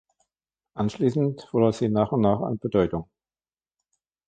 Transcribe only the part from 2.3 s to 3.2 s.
an Bedeutung.